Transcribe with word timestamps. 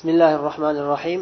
بسم 0.00 0.08
الله 0.08 0.34
الرحمن 0.34 0.76
الرحيم. 0.76 1.20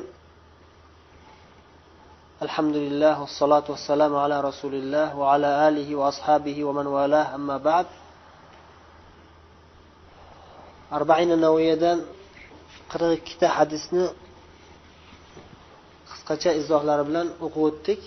الحمد 2.42 2.76
لله 2.76 3.20
والصلاة 3.20 3.66
والسلام 3.68 4.16
على 4.16 4.40
رسول 4.40 4.74
الله 4.74 5.16
وعلى 5.16 5.68
آله 5.68 5.88
وأصحابه 5.96 6.64
ومن 6.64 6.86
والاه. 6.86 7.34
أما 7.34 7.56
بعد 7.58 7.86
أربعين 10.92 11.40
نوويا 11.40 12.00
قرر 12.90 13.14
كتاب 13.14 13.50
حديثنا. 13.50 14.12
قصقشة 16.10 16.56
إزوه 16.56 16.82
لربلان 16.84 17.28
أقوتك. 17.42 18.02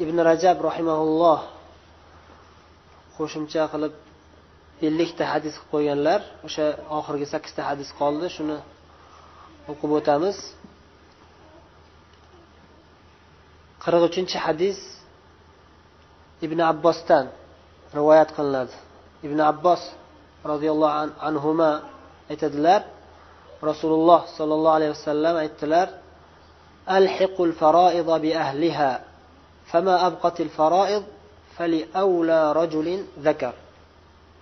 ابن 0.00 0.20
رجاب 0.20 0.56
رحمه 0.66 0.98
الله 1.02 1.38
qo'shimcha 3.18 3.68
qilib 3.72 3.92
ellikta 4.80 5.24
hadis 5.32 5.54
qilib 5.60 5.70
qo'yganlar 5.72 6.20
o'sha 6.46 6.66
oxirgi 6.98 7.26
sakkizta 7.32 7.60
hadis 7.68 7.88
qoldi 8.00 8.28
shuni 8.36 8.56
o'qib 9.71 9.91
o'tamiz 9.99 10.37
qirq 13.83 14.01
uchinchi 14.09 14.37
hadis 14.45 14.79
ibn 16.45 16.59
abbosdan 16.71 17.25
rivoyat 17.97 18.29
qilinadi 18.37 18.75
ibn 19.27 19.39
abbos 19.51 19.81
roziyallohu 20.51 20.95
anhu 21.27 21.49
aytadilar 22.31 22.81
rasululloh 23.69 24.21
sollallohu 24.37 24.75
alayhi 24.79 24.93
vasallam 24.97 25.35
aytdilar 25.45 25.89
ألحقوا 26.99 27.45
الفرائض 27.45 28.21
بأهلها 28.21 28.91
فما 29.71 30.07
أبقت 30.07 30.41
الفرائض 30.41 31.03
فلأولى 31.57 32.41
رجل 32.51 32.87
ذكر 33.19 33.53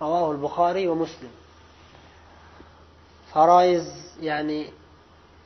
رواه 0.02 0.26
البخاري 0.32 0.88
ومسلم 0.88 1.32
faroiz 3.32 3.84
ya'ni 4.20 4.72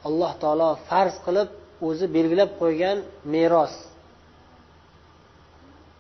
alloh 0.08 0.32
taolo 0.42 0.70
farz 0.90 1.16
qilib 1.26 1.50
o'zi 1.88 2.06
belgilab 2.16 2.52
qo'ygan 2.62 2.98
meros. 3.34 3.74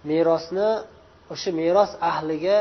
Merosni 0.09 0.69
o'sha 1.33 1.49
meros 1.61 1.91
ahliga 2.11 2.57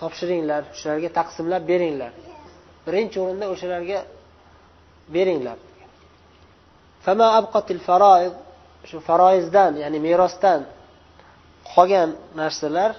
topshiringlar 0.00 0.62
shularga 0.78 1.08
taqsimlab 1.18 1.62
beringlar. 1.72 2.12
Birinchi 2.86 3.16
o'rinda 3.24 3.46
o'shalarga 3.54 3.98
beringlar. 5.14 5.58
Shu 8.88 8.98
faroizdan 9.08 9.72
ya'ni 9.82 9.98
merosdan 10.08 10.60
qolgan 11.72 12.10
narsalar 12.40 12.90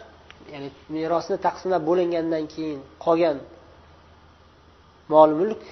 ya'ni 0.53 0.69
merosni 0.95 1.37
taqsimlab 1.47 1.83
bo'lingandan 1.89 2.43
keyin 2.53 2.79
qolgan 3.05 3.37
mol 5.13 5.31
mulk 5.39 5.63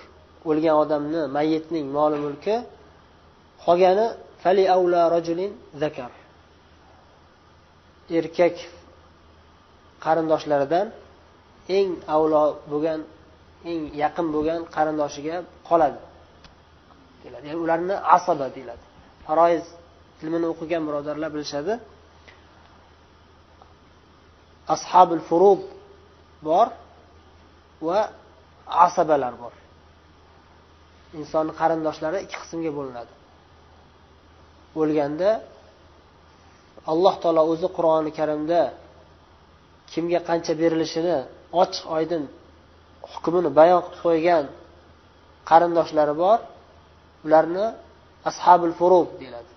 o'lgan 0.49 0.75
odamni 0.83 1.21
mayitning 1.37 1.85
moli 1.97 2.17
mulki 2.25 2.55
qolgani 3.65 4.05
fali 4.41 4.63
avla 4.75 5.01
rajulin 5.15 5.51
zakar. 5.81 6.11
Erkak 8.17 8.55
qarindoshlaridan 10.05 10.87
eng 11.77 11.89
avlo 12.15 12.43
bo'lgan 12.71 12.99
eng 13.71 13.81
yaqin 14.03 14.27
bo'lgan 14.35 14.59
qarindoshiga 14.75 15.35
qoladi. 15.69 15.99
Deyiladi. 17.21 17.45
Ya'ni 17.49 17.59
ularni 17.65 17.95
asaba 18.15 18.45
deyiladi. 18.55 18.83
Faroiz 19.25 19.65
ilmini 20.21 20.47
o'qigan 20.53 20.81
birodarlar 20.87 21.29
bilishadi. 21.35 21.73
Ashabul 24.75 25.23
furud 25.29 25.61
bor 26.47 26.67
va 27.87 27.99
asabalar 28.85 29.33
bor. 29.43 29.53
Insonni 31.19 31.51
qarindoshlari 31.59 32.17
ikki 32.25 32.37
qismga 32.43 32.71
bo'linadi. 32.77 33.13
O'lganda 34.81 35.29
alloh 36.91 37.15
taolo 37.23 37.41
o'zi 37.51 37.67
qur'oni 37.77 38.11
karimda 38.19 38.61
kimga 39.91 40.19
qancha 40.29 40.53
berilishini 40.61 41.17
ochiq 41.61 41.85
oydin 41.97 42.23
hukmini 43.11 43.49
bayon 43.59 43.81
qilib 43.85 44.01
qo'ygan 44.05 44.45
qarindoshlari 45.49 46.13
bor 46.23 46.37
ularni 47.25 47.65
ashabul 48.29 48.73
furub 48.79 49.07
deyiladi. 49.19 49.51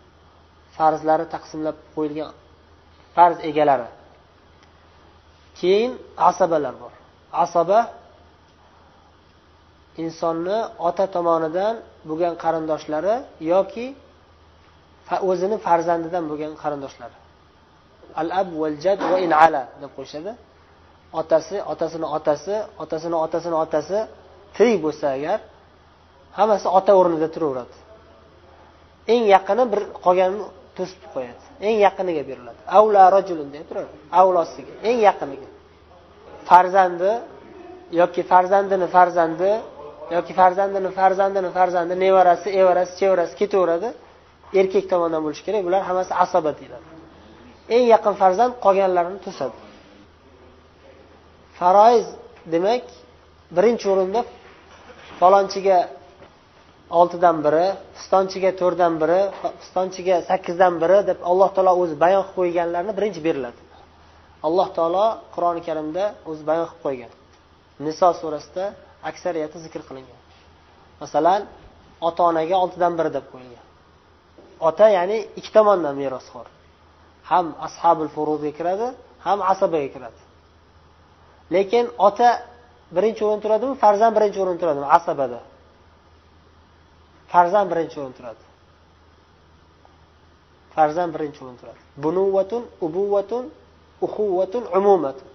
Farzlari 0.77 1.27
taqsimlab 1.35 1.77
qo'yilgan 1.95 2.33
farz 3.15 3.39
egalari. 3.51 3.89
Keyin 5.59 5.93
asabalar 6.29 6.75
bor. 6.83 6.93
Asaba 7.45 7.79
insonni 10.03 10.59
ota 10.89 11.05
tomonidan 11.15 11.75
bo'lgan 12.09 12.35
qarindoshlari 12.45 13.15
yoki 13.53 13.87
o'zini 15.31 15.57
farzandidan 15.67 16.25
bo'lgan 16.31 16.53
qarindoshlari. 16.63 17.17
Al 18.21 18.29
ab 18.41 18.49
val 18.63 18.77
jad 18.85 19.01
va 19.11 19.17
in 19.27 19.33
ala 19.45 19.63
deb 19.81 19.91
qo'yishadi. 19.97 20.33
Otasi 21.21 21.57
otasini 21.73 22.07
otasi 22.17 22.55
otasini 22.83 23.17
otasini 23.25 23.57
otasi 23.65 23.99
tirik 24.57 24.79
bo'lsa 24.85 25.07
agar 25.17 25.39
hammasi 26.39 26.67
ota 26.79 26.93
o'rnida 27.01 27.29
turaveradi. 27.35 27.77
Eng 29.13 29.23
yaqini 29.35 29.65
bir 29.73 29.81
qolganini 30.05 30.47
to'sib 30.77 31.03
qo'yadi. 31.15 31.43
Eng 31.67 31.77
yaqiniga 31.87 32.23
beriladi. 32.31 32.61
Avla 32.79 33.03
rajulin 33.17 33.49
deb 33.55 33.65
turadi 33.69 33.91
avlosiga 34.21 34.75
eng 34.89 34.99
yaqiniga. 35.09 35.49
Farzandi 36.49 37.13
yoki 38.01 38.23
farzandini 38.31 38.87
farzandi 38.97 39.51
yoki 40.17 40.33
farzandini 40.41 40.91
farzandini 40.99 41.51
farzandi 41.59 41.95
nevarasi 42.05 42.49
evarasi 42.61 42.93
chevarasi 43.01 43.35
ketaveradi. 43.41 43.89
Erkak 44.61 44.85
tomonidan 44.91 45.23
bo'lishi 45.27 45.43
kerak. 45.47 45.63
Bular 45.67 45.83
hammasi 45.89 46.13
asoba 46.25 46.51
deyiladi. 46.59 46.87
Eng 47.75 47.85
yaqin 47.95 48.15
farzand 48.23 48.53
qolganlarini 48.65 49.21
to'sadi. 49.27 49.57
Faroiz 51.59 52.07
demak 52.55 52.85
birinchi 53.57 53.87
o'rinda 53.93 54.21
falonchiga 55.21 55.79
oltidan 57.01 57.37
biri 57.47 57.67
pistonchiga 57.97 58.51
to'rtdan 58.61 58.95
biri 59.03 59.21
pistonchiga 59.61 60.17
sakkizdan 60.29 60.75
biri 60.83 60.99
deb 61.11 61.19
alloh 61.31 61.51
taolo 61.57 61.73
o'zi 61.83 61.95
bayon 62.05 62.23
qilib 62.25 62.37
qo'yganlarni 62.39 62.93
birinchi 62.99 63.21
beriladi. 63.27 63.61
Alloh 64.47 64.69
taolo 64.77 65.07
qur'oni 65.35 65.63
karimda 65.69 66.05
o'zi 66.31 66.43
bayon 66.51 66.67
qilib 66.71 66.83
qo'ygan. 66.87 67.13
Niso 67.87 68.09
surasida 68.21 68.65
aksariyati 69.11 69.59
zikr 69.65 69.81
qilingan. 69.89 70.21
Masalan 71.03 71.43
ota 72.09 72.23
onaga 72.31 72.57
oltidan 72.65 72.93
biri 72.99 73.11
deb 73.17 73.27
qo'yilgan. 73.33 73.67
Ota 74.69 74.87
ya'ni 74.97 75.19
ikki 75.39 75.51
tomondan 75.57 75.95
merosxo'r. 76.03 76.47
Ham 77.31 77.47
ashabul 77.67 78.11
furuzga 78.15 78.51
kiradi 78.59 78.87
ham 79.27 79.39
asabaga 79.53 79.89
kiradi. 79.95 80.21
Lekin 81.55 81.85
ota 82.07 82.29
birinchi 82.97 83.23
o'rin 83.29 83.41
turadimi 83.45 83.75
farzand 83.83 84.13
birinchi 84.17 84.39
o'rin 84.45 84.59
turadimi? 84.63 84.87
Asabada. 84.99 85.41
Farzand 87.33 87.67
birinchi 87.73 87.97
o'rin 88.03 88.15
turadi. 88.19 88.43
Farzand 90.75 91.11
birinchi 91.15 91.41
o'rin 91.45 91.57
turadi. 91.61 91.81
Bunuvatun 92.05 92.63
ubuvatun 92.87 93.45
uhuvatun 94.07 94.65
umumatun. 94.79 95.29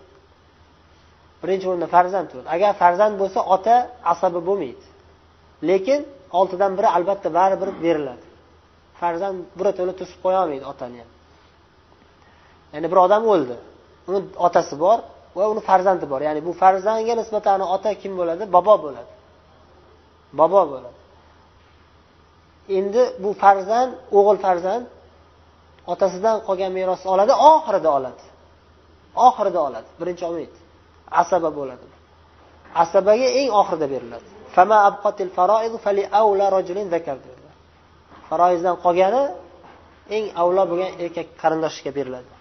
Birinchi 1.41 1.65
o'rinda 1.69 1.87
farzand 1.95 2.27
turadi 2.31 2.47
agar 2.55 2.71
farzand 2.81 3.13
bo'lsa 3.21 3.39
ota 3.55 3.75
asabi 4.13 4.39
bo'lmaydi. 4.47 4.85
Lekin 5.69 5.99
oltidan 6.39 6.71
biri 6.77 6.89
albatta 6.97 7.29
baribir 7.37 7.69
beriladi. 7.85 8.25
Farzand 9.01 9.37
birato'la 9.59 9.93
to'sib 9.99 10.19
qo'ya 10.23 10.39
olmaydi 10.43 10.65
otani 10.73 10.97
ham. 11.01 11.09
Ya'ni 12.73 12.87
bir 12.91 12.99
odam 13.05 13.23
o'ldi. 13.33 13.55
Uni 14.09 14.19
otasi 14.47 14.75
bor 14.83 14.99
va 15.37 15.43
uni 15.53 15.61
farzandi 15.69 16.05
bor. 16.11 16.19
Ya'ni 16.27 16.41
bu 16.47 16.51
farzandga 16.61 17.13
nisbatan 17.21 17.61
ota 17.75 17.91
kim 18.01 18.13
bo'ladi? 18.19 18.43
Bobo 18.55 18.75
bo'ladi. 18.85 19.11
Bobo 20.39 20.61
bo'ladi. 20.71 20.97
Endi 22.77 23.01
bu 23.23 23.29
farzand 23.43 23.91
o'g'il 24.17 24.37
farzand 24.45 24.85
otasidan 25.93 26.37
qolgan 26.47 26.71
merosni 26.79 27.07
oladi 27.15 27.33
oxirida 27.51 27.89
oladi. 27.97 28.23
Oxirida 29.27 29.59
oladi. 29.67 29.89
Birinchi 30.01 30.23
olmaydi. 30.29 30.57
Asaba 31.21 31.49
bo'ladi. 31.59 31.87
Asabaga 32.83 33.27
eng 33.39 33.49
oxirida 33.61 33.87
beriladi. 33.93 34.27
Faroizdan 38.29 38.75
qolgani 38.85 39.23
eng 40.15 40.25
avlo 40.41 40.63
bo'lgan 40.71 40.91
erkak 41.03 41.27
qarindoshiga 41.41 41.91
beriladi. 41.97 42.31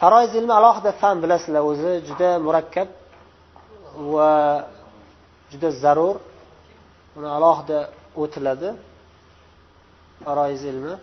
Faroiz 0.00 0.32
ilmi 0.38 0.52
alohida 0.60 0.90
fan 1.00 1.16
bilasizlar 1.22 1.62
o'zi 1.70 1.92
juda 2.08 2.30
murakkab 2.46 2.88
va 4.12 4.32
juda 5.52 5.68
zarur. 5.82 6.16
Uni 7.18 7.28
alohida 7.36 7.78
o'tiladi 8.22 8.68
faroiz 10.24 10.62
ilmi. 10.72 10.94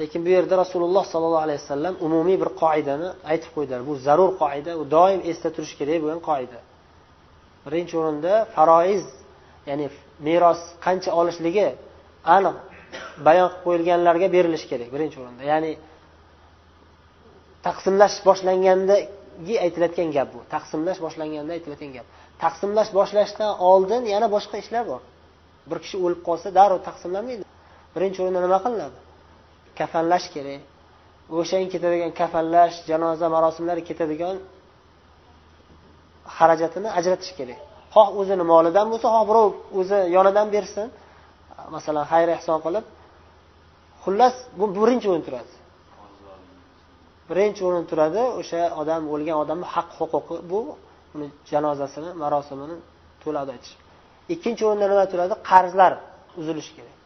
Lekin 0.00 0.20
bu 0.26 0.30
yerda 0.36 0.54
rasululloh 0.62 1.04
sollallohu 1.12 1.44
alayhi 1.46 1.60
vasallam 1.62 1.94
umumiy 2.06 2.36
bir 2.42 2.50
qoidani 2.62 3.08
aytib 3.32 3.50
qo'ydilar. 3.56 3.80
Bu 3.88 3.94
zarur 4.06 4.30
qoida 4.42 4.72
u 4.80 4.84
doim 4.96 5.20
esda 5.30 5.48
turish 5.56 5.74
kerak 5.80 5.98
bo'lgan 6.02 6.20
qoida. 6.30 6.58
Birinchi 7.66 7.94
o'rinda 8.00 8.32
faroiz 8.54 9.04
ya'ni 9.68 9.86
meros 10.26 10.60
qancha 10.86 11.10
olishligi 11.20 11.68
aniq 12.36 12.56
bayon 13.26 13.48
qilib 13.50 13.64
qo'yilganlarga 13.66 14.26
berilishi 14.36 14.66
kerak 14.72 14.88
birinchi 14.94 15.16
o'rinda. 15.22 15.42
Ya'ni 15.52 15.72
taqsimlash 17.66 18.16
boshlangandagi 18.28 19.54
aytilayotgan 19.64 20.08
gap 20.16 20.28
bu. 20.34 20.38
Taqsimlash 20.54 21.00
boshlanganda 21.06 21.52
aytilayotgan 21.56 21.92
gap. 21.96 22.06
Taqsimlash 22.44 22.90
boshlashdan 22.98 23.52
oldin 23.70 24.02
yana 24.14 24.26
boshqa 24.36 24.56
ishlar 24.64 24.84
bor. 24.92 25.00
Bir 25.70 25.78
kishi 25.84 25.96
o'lib 26.04 26.20
qolsa 26.28 26.48
darrov 26.58 26.80
taqsimlanmaydi. 26.88 27.44
Birinchi 27.94 28.18
o'rinda 28.22 28.40
nima 28.46 28.58
qilinadi? 28.66 28.96
Kafanlash 29.80 30.26
kerak. 30.34 30.60
O'shaning 31.38 31.70
ketadigan 31.74 32.10
kafanlash 32.20 32.76
janoza 32.90 33.26
marosimlari 33.34 33.82
ketadigan 33.88 34.36
xarajatini 36.36 36.88
ajratish 36.98 37.32
kerak. 37.38 37.60
Xoh 37.94 38.08
o'zini 38.20 38.44
molidan 38.52 38.86
bo'lsa 38.92 39.06
xoh 39.14 39.24
birov 39.30 39.50
o'zi 39.78 39.98
yonidan 40.16 40.46
bersin. 40.54 40.88
Masalan 41.74 42.04
xayr 42.12 42.28
ehson 42.36 42.58
qilib 42.64 42.84
xullas 44.02 44.34
bu 44.58 44.64
birinchi 44.76 45.06
o'rin 45.12 45.24
turadi. 45.28 45.52
Birinchi 47.30 47.60
o'rin 47.68 47.84
turadi 47.90 48.22
o'sha 48.40 48.60
odam 48.80 49.02
o'lgan 49.14 49.36
odamni 49.42 49.66
haq 49.74 49.88
huquqi 49.98 50.36
bu 50.50 50.58
uni 51.14 51.28
janozasini 51.50 52.10
marosimini 52.22 52.76
to'la 53.22 53.38
ado 53.44 53.52
etish 53.58 53.74
ikkinchi 54.34 54.62
o'rinda 54.68 54.86
nima 54.92 55.04
turadi? 55.12 55.34
Qarzlar 55.50 55.92
uzilishi 56.40 56.72
kerak. 56.76 56.96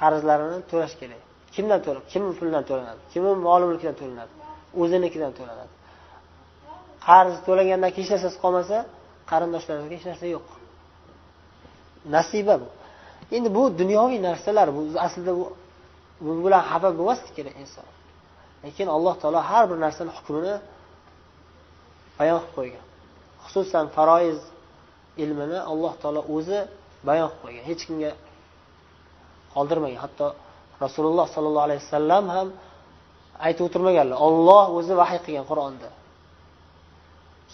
Qarzlarini 0.00 0.58
to'lash 0.70 0.94
kerak. 1.00 1.22
Kimdan 1.58 1.80
to'la 1.86 2.00
kimni 2.12 2.32
pulidan 2.38 2.64
to'lanadi? 2.70 3.00
Kimni 3.12 3.30
mol 3.46 3.62
mulkidan 3.70 3.96
to'lanadi? 4.00 4.32
O'zinikidan 4.80 5.32
to'lanadi. 5.38 5.72
Qarz 7.06 7.34
to'lagandan 7.46 7.90
keyin 7.94 8.06
hech 8.06 8.12
narsasi 8.14 8.38
qolmasa 8.44 8.76
qarindoshlaringizga 9.30 9.96
hech 9.98 10.06
narsa 10.10 10.26
yo'q. 10.34 10.46
Nasiba 12.16 12.54
bu. 12.62 12.68
Endi 13.36 13.48
bu 13.56 13.62
dunyoviy 13.80 14.18
narsalar 14.28 14.68
bu. 14.76 14.80
Aslida 15.06 15.32
bu 16.24 16.30
bilan 16.44 16.62
xafa 16.70 16.88
bo'lmaslik 16.98 17.32
kerak 17.38 17.56
inson. 17.62 17.86
Lekin 18.64 18.86
alloh 18.96 19.14
taolo 19.22 19.40
har 19.50 19.64
bir 19.70 19.78
narsani 19.84 20.10
hukmini 20.16 20.54
bayon 22.18 22.38
qilib 22.40 22.54
qo'ygan. 22.56 22.84
Xususan 23.44 23.84
faroiz 23.96 24.40
ilmini 25.22 25.58
alloh 25.72 25.92
taolo 26.02 26.20
o'zi 26.34 26.58
bayon 27.08 27.28
qilib 27.30 27.42
qo'ygan. 27.44 27.64
Hech 27.70 27.82
kimga 27.88 28.12
qoldirmagan. 29.54 30.00
Hatto 30.06 30.26
rasululloh 30.84 31.26
sollallohu 31.34 31.66
alayhi 31.68 31.82
vasallam 31.86 32.24
ham 32.36 32.48
aytib 33.46 33.62
o'tirmaganlar. 33.68 34.16
Olloh 34.26 34.64
o'zi 34.78 34.94
vahiy 35.00 35.20
qilgan 35.26 35.46
qur'onda. 35.50 35.88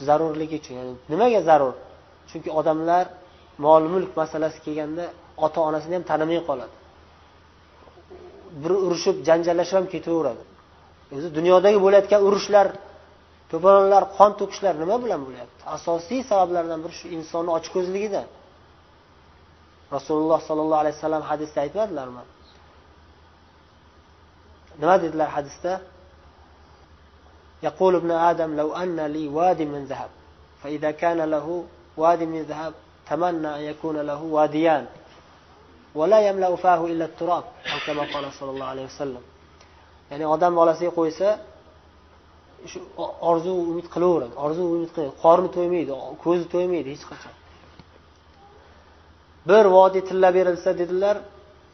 Zarurligi 0.06 0.56
uchun 0.60 0.74
ya'ni 0.78 0.92
nimaga 1.12 1.40
zarur? 1.48 1.74
Chunki 2.30 2.50
odamlar 2.60 3.04
mol 3.64 3.82
mulk 3.94 4.10
masalasi 4.20 4.58
kelganda 4.66 5.04
ota 5.44 5.58
onasini 5.68 5.94
ham 5.98 6.04
tanimay 6.10 6.40
qoladi. 6.48 6.74
Bir 8.62 8.72
urushib 8.86 9.16
janjallashib 9.28 9.76
ham 9.78 9.86
ketaveradi. 9.94 10.42
O'zi 11.16 11.28
dunyodagi 11.38 11.78
bo'layotgan 11.84 12.20
urushlar 12.28 12.66
to'polonlar 13.50 14.02
qon 14.16 14.30
to'kishlar 14.40 14.74
nima 14.82 14.96
bilan 15.04 15.20
bo'lyapti? 15.26 15.60
Asosiy 15.76 16.20
sabablardan 16.30 16.78
biri 16.84 16.94
shu 17.00 17.06
insonni 17.16 17.50
ochko'zligidan 17.58 18.26
rasululloh 19.96 20.40
sollallohu 20.48 20.80
alayhi 20.82 20.96
vasallam 20.98 21.22
hadisda 21.30 21.58
aytmadilarmi? 21.64 22.22
nima 24.79 24.97
dedilar 24.97 25.29
hadisda 25.29 25.73
يقول 27.63 27.95
ابن 27.95 28.11
آدم 28.11 28.55
لو 28.55 28.73
أن 28.73 28.99
لي 29.15 29.27
واد 29.27 29.61
من 29.61 29.85
ذهب 29.85 30.09
فإذا 30.63 30.91
كان 30.91 31.19
له 31.21 31.65
واد 31.97 32.23
من 32.23 32.41
ذهب 32.41 32.73
تمنى 33.09 33.55
أن 33.55 33.61
يكون 33.61 33.97
له 33.97 34.21
واديان 34.23 34.85
ولا 35.95 36.19
يملأ 36.27 36.55
فاه 36.55 36.85
إلا 36.85 37.05
التراب 37.05 37.43
أو 37.43 37.77
كما 37.87 38.03
قال 38.13 38.33
صلى 38.33 38.51
الله 38.51 38.65
عليه 38.65 38.85
وسلم 38.85 39.23
ya'ni 40.11 40.25
odam 40.35 40.53
bolasiga 40.59 40.91
qo'ysa 40.99 41.27
shu 42.71 42.79
orzu 43.31 43.51
umid 43.71 43.87
qilaveradi 43.93 44.35
orzu 44.45 44.61
umid 44.75 44.89
qiladi 44.95 45.11
qorni 45.23 45.49
to'ymaydi 45.55 45.91
ko'zi 46.23 46.45
to'ymaydi 46.53 46.89
hech 46.93 47.05
qachon 47.11 47.35
bir 49.49 49.65
vodiy 49.77 50.03
tilla 50.09 50.29
berilsa 50.37 50.69
dedilar 50.81 51.15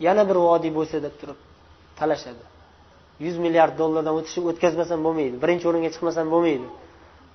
yana 0.07 0.23
bir 0.29 0.37
vodiy 0.47 0.71
bo'lsa 0.77 0.97
deb 1.05 1.13
turib 1.21 1.39
talashadi 1.99 2.43
Yuz 3.24 3.36
milliard 3.44 3.74
dollardan 3.80 4.14
o'tishib 4.18 4.44
o'tkazmasam 4.50 5.00
bo'lmaydi. 5.06 5.36
Birinchi 5.42 5.64
o'ringa 5.70 5.90
chiqmasam 5.94 6.26
bo'lmaydi. 6.34 6.66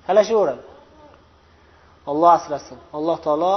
Talashaveradi 0.07 0.63
olloh 2.11 2.31
asrasin. 2.39 2.77
Alloh 2.97 3.17
taolo 3.25 3.53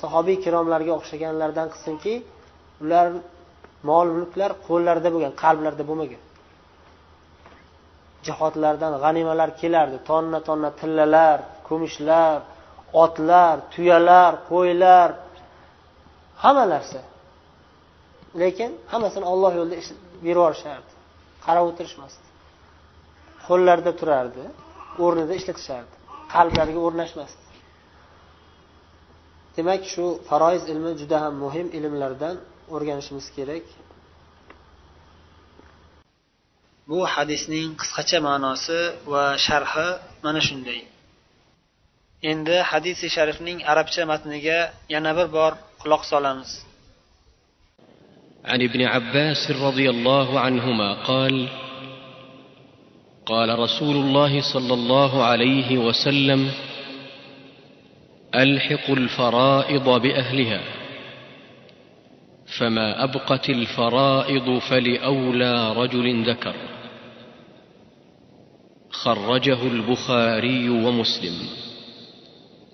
sahobiy 0.00 0.36
kiromlarga 0.44 0.92
o'xshaganlardan 0.98 1.66
qilsinki 1.72 2.14
ular 2.82 3.06
mol 3.88 4.08
mulklar 4.18 4.50
qo'llarida 4.66 5.08
bo'lgan 5.14 5.32
qalblarida 5.42 5.84
bo'lmagan. 5.90 6.22
Jihodlardan 8.26 8.92
g'animalar 9.04 9.50
kelardi. 9.60 9.96
Tonna 10.10 10.38
tonna 10.48 10.70
tillalar 10.80 11.38
kumushlar 11.68 12.38
otlar 13.04 13.56
tuyalar 13.72 14.32
qo'ylar 14.50 15.08
hamma 16.42 16.64
narsa 16.74 17.00
lekin 18.40 18.70
hammasini 18.92 19.26
olloh 19.32 19.52
yo'lida 19.58 19.76
berib 20.24 20.26
yuborishardi. 20.28 20.95
Qarab 21.46 21.64
o'tirishmasdi. 21.70 22.26
Qo'llarida 23.46 23.92
turardi 24.00 24.44
o'rnida 25.04 25.34
ishlatishardi 25.40 25.94
qalblariga 26.34 26.80
o'rnashmasdi. 26.86 27.42
Demak 29.56 29.82
shu 29.92 30.04
faroiz 30.28 30.62
ilmi 30.72 30.92
juda 31.00 31.16
ham 31.24 31.34
muhim 31.44 31.68
ilmlardan 31.78 32.36
o'rganishimiz 32.74 33.26
kerak. 33.36 33.64
Bu 36.90 36.98
hadisning 37.14 37.68
qisqacha 37.80 38.18
ma'nosi 38.28 38.80
va 39.12 39.24
sharhi 39.46 39.88
mana 40.24 40.40
shunday. 40.48 40.80
Endi 42.30 42.56
hadisi 42.70 43.06
sharifning 43.16 43.58
arabcha 43.72 44.02
matniga 44.12 44.58
yana 44.94 45.12
bir 45.18 45.28
bor 45.36 45.52
quloq 45.82 46.02
solamiz. 46.12 46.50
عن 48.46 48.62
ابن 48.62 48.82
عباس 48.82 49.50
رضي 49.50 49.90
الله 49.90 50.40
عنهما 50.40 50.92
قال 50.92 51.48
قال 53.26 53.58
رسول 53.58 53.96
الله 53.96 54.40
صلى 54.52 54.74
الله 54.74 55.24
عليه 55.24 55.78
وسلم 55.78 56.50
الحقوا 58.34 58.96
الفرائض 58.96 59.88
بأهلها 60.02 60.60
فما 62.58 63.04
أبقت 63.04 63.50
الفرائض 63.50 64.58
فلأولى 64.58 65.72
رجل 65.72 66.30
ذكر. 66.30 66.54
خرجه 68.90 69.62
البخاري 69.66 70.68
ومسلم. 70.68 71.36